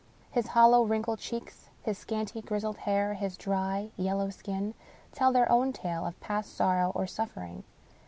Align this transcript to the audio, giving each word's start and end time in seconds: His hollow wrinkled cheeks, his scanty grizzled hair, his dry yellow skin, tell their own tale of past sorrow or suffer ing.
His 0.31 0.47
hollow 0.47 0.81
wrinkled 0.81 1.19
cheeks, 1.19 1.69
his 1.83 1.95
scanty 1.95 2.41
grizzled 2.41 2.77
hair, 2.77 3.13
his 3.13 3.37
dry 3.37 3.91
yellow 3.97 4.31
skin, 4.31 4.73
tell 5.11 5.31
their 5.31 5.47
own 5.51 5.73
tale 5.73 6.07
of 6.07 6.19
past 6.19 6.55
sorrow 6.55 6.91
or 6.95 7.05
suffer 7.05 7.43
ing. 7.43 7.63